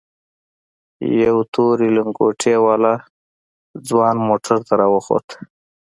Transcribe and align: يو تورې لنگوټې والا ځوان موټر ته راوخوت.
يو 1.23 1.37
تورې 1.53 1.87
لنگوټې 1.97 2.55
والا 2.65 2.93
ځوان 3.87 4.15
موټر 4.27 4.57
ته 4.67 4.73
راوخوت. 4.81 5.27